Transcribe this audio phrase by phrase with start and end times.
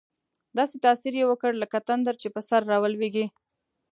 [0.57, 3.25] داسې تاثیر یې وکړ، لکه تندر چې پر سر راولوېږي.